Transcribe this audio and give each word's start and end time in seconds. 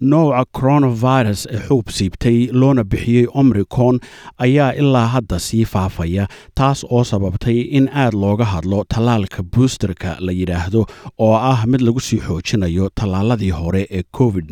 nooca 0.00 0.44
coronavirus 0.58 1.46
ee 1.50 1.58
xuub 1.68 1.88
siibtay 1.96 2.38
loona 2.52 2.84
bixiyey 2.84 3.26
omricon 3.40 4.00
ayaa 4.38 4.70
ilaa 4.72 5.06
hadda 5.06 5.38
sii 5.38 5.64
faafaya 5.64 6.28
taas 6.54 6.84
oo 6.90 7.04
sababtay 7.04 7.58
in 7.78 7.88
aad 8.02 8.14
looga 8.14 8.44
hadlo 8.44 8.84
tallaalka 8.94 9.42
buusterka 9.42 10.16
la 10.20 10.32
yidhaahdo 10.32 10.86
oo 11.18 11.34
ah 11.36 11.60
mid 11.66 11.80
lagu 11.80 12.00
sii 12.00 12.20
xoojinayo 12.26 12.88
tallaaladii 13.00 13.50
hore 13.50 13.82
ee 13.90 14.02
covid 14.18 14.46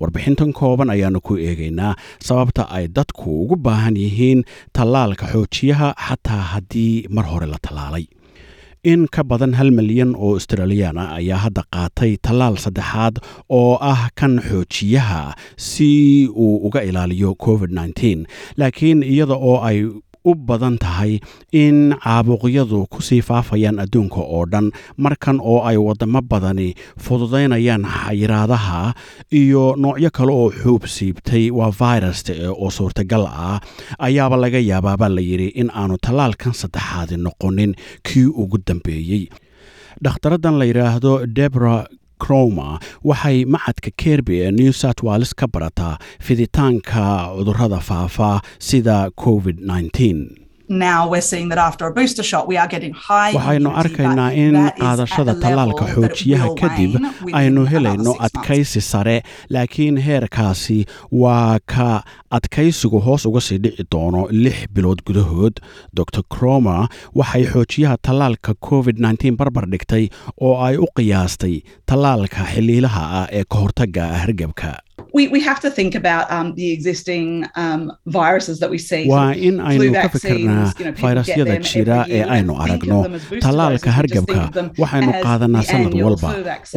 warbixintan 0.00 0.52
kooban 0.52 0.90
ayaanu 0.94 1.20
ku 1.20 1.34
eegaynaa 1.36 1.94
sababta 2.26 2.62
ay 2.76 2.84
dadku 2.96 3.42
ugu 3.42 3.56
baahan 3.56 3.96
yihiin 4.04 4.40
tallaalka 4.76 5.26
xoojiyaha 5.32 5.88
xataa 6.08 6.42
haddii 6.52 7.06
mar 7.16 7.24
hore 7.32 7.46
la 7.46 7.58
tallaalay 7.66 8.04
in 8.82 9.06
ka 9.06 9.22
badan 9.22 9.54
hal 9.54 9.70
milyan 9.70 10.10
oo 10.18 10.34
australiyaan 10.34 10.98
ah 10.98 11.14
ayaa 11.18 11.38
hadda 11.46 11.62
qaatay 11.74 12.12
tallaal 12.26 12.56
saddexaad 12.64 13.22
oo 13.58 13.78
ah 13.78 14.10
kan 14.18 14.42
xoojiyaha 14.48 15.22
si 15.56 15.90
uu 16.26 16.56
uga 16.66 16.82
ilaaliyo 16.88 17.30
covid 17.38 17.70
laakiin 18.58 19.06
iyada 19.06 19.38
oo 19.38 19.62
ay 19.68 19.86
u 20.24 20.34
badan 20.48 20.76
tahay 20.84 21.12
in 21.52 21.94
caabuqyadu 22.04 22.86
ku 22.92 22.98
sii 23.02 23.22
faafayaan 23.28 23.78
adduunka 23.84 24.20
oo 24.34 24.42
dhan. 24.52 24.66
Markan 25.04 25.38
oo 25.40 25.58
ay 25.68 25.76
wadamo 25.86 26.20
badani 26.30 26.68
fududaynayaan 27.04 27.84
xayiraadaha 27.84 28.94
iyo 29.40 29.74
noocyo 29.82 30.10
kale 30.16 30.32
oo 30.40 30.48
xuub 30.60 30.82
siibtay 30.96 31.50
waa 31.58 31.70
virusta 31.80 32.32
oo 32.54 32.70
suurtagal 32.76 33.24
ah 33.26 33.58
ayaaba 33.98 34.36
laga 34.42 34.60
yaabaabaa 34.70 35.10
la 35.16 35.22
yidhi 35.30 35.48
in 35.60 35.68
aanu 35.80 35.96
tallaalkan 36.04 36.54
saddexaadi 36.60 37.16
noqonin 37.26 37.72
kii 38.06 38.26
ugu 38.42 38.58
dambeeyey. 38.68 39.24
Dhakhtaradan 40.04 40.54
la 40.58 40.64
yidhaahdo 40.70 41.12
debra 41.36 41.86
croma 42.24 42.68
waxay 43.10 43.38
macadka 43.54 43.90
kerby 44.02 44.36
ee 44.46 44.50
new 44.60 44.72
south 44.82 45.00
wales 45.08 45.32
ka 45.40 45.46
barataa 45.54 45.94
fiditaanka 46.26 47.04
cudurrada 47.36 47.80
faafa 47.90 48.30
sida 48.68 48.98
covid 49.24 49.56
waxaynu 53.36 53.70
arkaynaa 53.82 54.30
in 54.44 54.54
qaadashada 54.82 55.34
tallaalka 55.44 55.84
xoojiyaha 55.94 56.48
kadib 56.60 56.92
aynu 57.40 57.62
helayno 57.72 58.12
adkaysi 58.26 58.80
sare 58.90 59.16
laakiin 59.54 59.96
heerkaasi 60.06 60.78
waa 61.22 61.58
ka 61.74 61.88
adkaysigu 62.38 62.98
hoos 63.06 63.26
uga 63.30 63.40
sii 63.48 63.58
dhici 63.64 63.84
doono 63.92 64.20
lix 64.44 64.56
bilood 64.74 65.00
gudahood. 65.06 65.54
Dor 65.96 66.06
cromer 66.34 66.82
waxay 67.20 67.44
xoojiyaha 67.52 67.96
tallaalka 68.06 68.52
covid 68.68 68.96
barbar 69.40 69.66
dhigtay 69.72 70.04
oo 70.46 70.54
ay 70.66 70.76
u 70.76 70.86
qiyaastay 70.96 71.54
tallaalka 71.90 72.40
xiliilaha 72.54 73.02
ah 73.20 73.26
ee 73.38 73.44
ka 73.52 73.56
hortaga 73.62 74.04
hargebka 74.22 74.70
waa 79.12 79.32
in 79.48 79.56
aynu 79.70 79.92
ka 80.02 80.08
fikirnaa 80.14 80.68
fayrasyada 81.02 81.54
jira 81.70 81.98
ee 82.16 82.22
aynu 82.36 82.52
aragno 82.64 82.98
tallaalka 83.44 83.90
hargebka 83.98 84.42
waxaynu 84.82 85.12
qaadanaa 85.24 85.62
sannad 85.70 85.94
walba. 86.06 86.30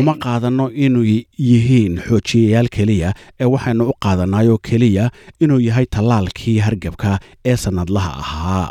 uma 0.00 0.14
qaadanno 0.26 0.66
inuu 0.86 1.04
yihiin 1.50 1.94
xoojiyayaal 2.08 2.68
keliya 2.76 3.10
ee 3.42 3.48
waxaynu 3.54 3.82
u 3.92 3.94
qaadanayo 4.04 4.56
keliya 4.68 5.04
inuu 5.44 5.60
yahay 5.68 5.86
tallaalkii 5.96 6.58
hargebka 6.66 7.10
ee 7.50 7.56
sannadlaha 7.64 8.10
ahaa 8.24 8.68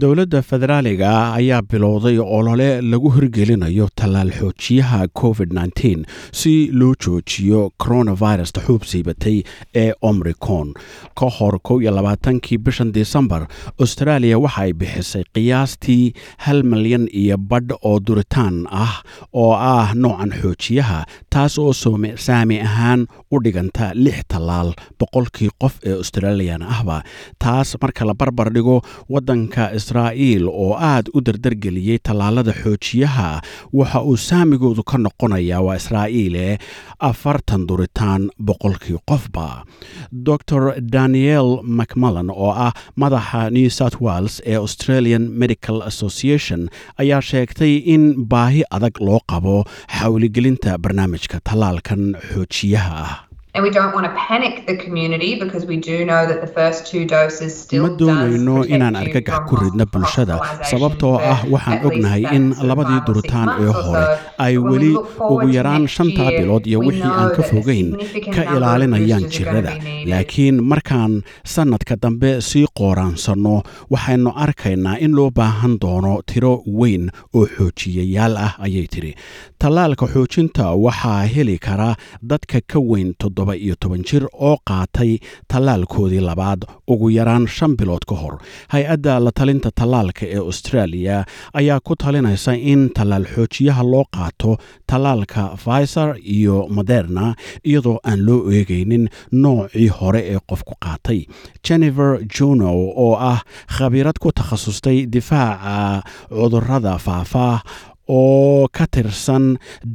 dowladda 0.00 0.40
federaaliga 0.42 1.10
ayaa 1.38 1.62
bilowday 1.62 2.18
olole 2.36 2.80
lagu 2.92 3.10
hirgelinayo 3.16 3.86
tallaal 4.00 4.30
xoojiyaha 4.38 4.98
covid 5.20 5.50
si 6.40 6.52
loo 6.80 6.94
joojiyo 7.04 7.60
coronavirusta 7.82 8.60
xuub 8.66 8.82
siibatay 8.90 9.36
ee 9.82 9.92
omricon 10.02 10.74
ka 11.20 11.26
hor 11.36 11.58
kow 11.68 11.80
iyo 11.82 11.90
labaatankii 11.98 12.58
bishan 12.58 12.92
disembar 12.92 13.46
australia 13.80 14.38
waxa 14.38 14.62
ay 14.62 14.72
bixisay 14.72 15.24
qiyaastii 15.34 16.12
hal 16.44 16.62
milyan 16.72 17.06
iyo 17.22 17.38
badh 17.38 17.72
oo 17.82 18.00
duritaan 18.06 18.66
ah 18.70 18.94
oo 19.32 19.52
ah 19.54 19.94
noocan 19.94 20.32
xoojiyaha 20.42 20.98
taas 21.30 21.58
oo 21.58 21.72
saami 22.26 22.60
ahaan 22.60 23.06
u 23.30 23.40
dhiganta 23.44 23.92
lix 23.94 24.18
tallaal 24.28 24.74
boqolkii 25.00 25.50
qof 25.62 25.74
ee 25.88 25.94
australian 26.00 26.62
ahba 26.62 26.98
taas 27.38 27.76
marka 27.82 28.04
la 28.10 28.14
barbar 28.20 28.48
dhigo 28.56 28.76
wadanka 29.14 29.70
israa'iil 29.86 30.44
oo 30.50 30.74
aad 30.90 31.06
u 31.16 31.20
dardargeliyey 31.26 31.98
tallaalada 32.06 32.52
xoojiyaha 32.62 33.28
waxa 33.78 34.00
uu 34.10 34.16
saamigoodu 34.28 34.82
ka 34.90 34.96
noqonayaa 35.06 35.60
waa 35.66 35.76
israa'iile 35.80 36.46
afartan 37.10 37.62
duritaan 37.68 38.22
boqolkii 38.48 38.98
qofba 39.10 39.46
dor 40.26 40.64
daniel 40.94 41.48
macmillan 41.78 42.30
oo 42.30 42.50
ah 42.66 42.72
madaxa 43.02 43.42
new 43.56 43.68
south 43.78 43.96
wales 44.06 44.34
ee 44.50 44.56
australian 44.64 45.22
medical 45.42 45.78
association 45.90 46.60
ayaa 47.02 47.22
sheegtay 47.30 47.74
in 47.94 48.02
baahi 48.32 48.62
adag 48.76 48.96
loo 49.06 49.20
qabo 49.32 49.56
xawligelinta 49.98 50.78
barnaamijka 50.84 51.36
tallaalkan 51.48 52.02
xoojiyaha. 52.32 52.98
ah 53.06 53.25
ma 57.84 57.88
doonayno 58.00 58.56
inaan 58.74 58.96
argagax 59.02 59.38
ku 59.48 59.54
ridno 59.62 59.84
bulshada? 59.92 60.36
sababtoo 60.70 61.14
ah 61.32 61.40
waxaan 61.54 61.78
ognahay 61.88 62.22
in 62.36 62.44
labadii 62.68 63.00
duritaan 63.06 63.48
ee 63.64 63.72
hore 63.80 64.04
ay 64.46 64.54
weli 64.68 64.92
ugu 65.32 65.46
yaraan 65.56 65.84
shantaa 65.96 66.30
bilood 66.38 66.64
iyo 66.70 66.78
wixii 66.86 67.12
aan 67.20 67.30
ka 67.36 67.42
fogayn 67.50 67.88
ka 68.34 68.42
ilaalinayaan 68.56 69.24
jirada 69.34 69.72
laakiin 70.12 70.56
markaan 70.72 71.12
sannadka 71.54 71.94
dambe 72.02 72.30
sii 72.48 72.66
qooraansanno 72.80 73.54
waxaynu 73.94 74.30
arkaynaa 74.44 74.96
in 75.04 75.12
loo 75.18 75.30
baahan 75.38 75.74
doono 75.84 76.12
tiro 76.32 76.52
weyn 76.80 77.04
oo 77.38 77.46
xoojiyayaal 77.56 78.34
ah 78.46 78.52
ayay 78.66 78.86
tidhi. 78.94 79.12
Tallaalka 79.62 80.06
xoojinta 80.14 80.64
waxaa 80.86 81.20
heli 81.34 81.56
kara 81.66 81.90
dadka 82.30 82.58
ka 82.72 82.78
weyn 82.90 83.08
toddoba 83.22 83.45
iyo 83.54 83.74
toban 83.80 84.02
jir 84.08 84.24
oo 84.32 84.56
qaatay 84.66 85.18
tallaalkoodii 85.48 86.20
labaad 86.20 86.64
ugu 86.88 87.10
yaraan 87.10 87.46
shan 87.48 87.76
bilood 87.76 88.04
ka 88.08 88.14
hor. 88.14 88.38
Hay'adda 88.72 89.20
la 89.24 89.30
talinta 89.32 89.70
tallaalka 89.74 90.26
ee 90.26 90.38
australia 90.38 91.24
ayaa 91.54 91.80
ku 91.80 91.96
talinaysa 91.96 92.52
in 92.72 92.90
tallaal 92.96 93.24
xoojiyaha 93.34 93.82
loo 93.92 94.04
qaato 94.16 94.56
tallaalka 94.86 95.42
pfizer 95.56 96.16
iyo 96.36 96.66
moderna 96.70 97.34
iyadoo 97.64 97.98
aan 98.04 98.26
loo 98.26 98.50
eegaynin 98.50 99.08
noocii 99.32 99.88
hore 99.88 100.20
ee 100.32 100.38
qofku 100.50 100.74
qaatay. 100.84 101.20
Jennifer 101.68 102.18
juno 102.38 102.70
oo 103.04 103.14
ah 103.30 103.40
khabiirad 103.78 104.18
ku 104.20 104.32
takhasustay 104.32 105.06
difaaca 105.06 106.02
cudurrada 106.30 106.98
faafa 106.98 107.60
oo 108.08 108.68
ka 108.76 108.86
tirsan 108.94 109.44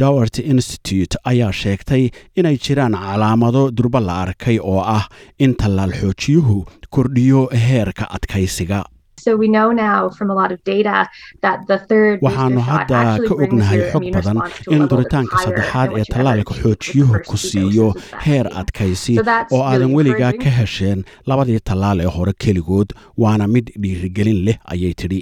dowert 0.01 0.37
institute 0.39 1.17
ayaa 1.31 1.51
sheegtay 1.61 2.03
inay 2.35 2.57
jiraan 2.65 2.93
calaamado 3.03 3.71
durba 3.71 3.99
la 4.07 4.15
arkay 4.25 4.57
oo 4.59 4.81
ah 4.97 5.05
in 5.39 5.55
tallaal 5.55 5.93
xoojiyuhu 6.01 6.57
kordhiyo 6.95 7.41
heerka 7.67 8.05
adkaysiga. 8.15 8.79
Waxaannu 12.25 12.61
hadda 12.69 12.99
ka 13.27 13.33
ognahay 13.43 13.81
xog 13.91 14.03
badan 14.15 14.37
in 14.75 14.81
duritaanka 14.91 15.37
saddexaad 15.43 15.89
ee 15.99 16.05
tallaalka 16.13 16.53
xoojiyuhu 16.61 17.15
ku 17.29 17.37
siiyo 17.37 17.87
heer 18.25 18.45
adkaysi 18.61 19.13
oo 19.55 19.61
aadan 19.71 19.93
weligaa 19.97 20.33
ka 20.43 20.49
hesheen 20.57 20.99
labadii 21.29 21.59
tallaal 21.69 21.99
ee 22.05 22.09
hore 22.15 22.33
keligood 22.43 22.89
waana 23.23 23.47
mid 23.47 23.65
dhiirigelin 23.81 24.39
leh 24.47 24.57
ayay 24.73 24.93
tidhi 25.01 25.21